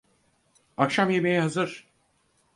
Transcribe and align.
Akşam 0.77 1.09
yemeği 1.09 1.39
hazır. 1.39 1.87